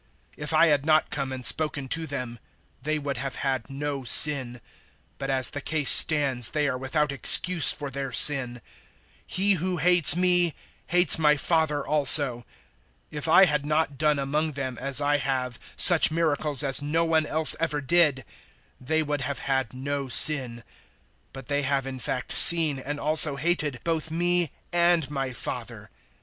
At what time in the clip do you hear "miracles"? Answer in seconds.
16.09-16.63